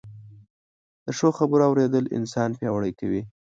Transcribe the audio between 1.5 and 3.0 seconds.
اورېدل انسان پياوړی